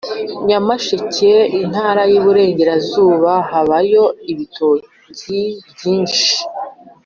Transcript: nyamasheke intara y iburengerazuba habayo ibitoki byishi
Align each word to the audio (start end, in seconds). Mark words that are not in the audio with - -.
nyamasheke 0.47 1.31
intara 1.59 2.01
y 2.11 2.13
iburengerazuba 2.19 3.31
habayo 3.49 4.03
ibitoki 4.31 4.87
byishi 5.73 6.33